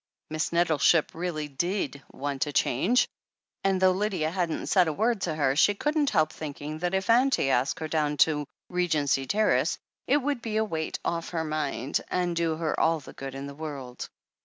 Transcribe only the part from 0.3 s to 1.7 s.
Miss Nettleship really